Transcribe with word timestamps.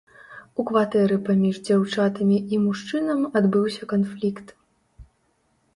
У 0.61 0.63
кватэры 0.69 1.17
паміж 1.27 1.59
дзяўчатамі 1.67 2.37
і 2.57 2.61
мужчынам 2.65 3.19
адбыўся 3.41 3.83
канфлікт. 3.95 4.47